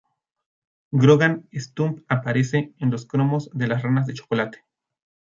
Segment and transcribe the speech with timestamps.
[0.91, 4.65] Grogan Stump aparece en los cromos de ranas de chocolate.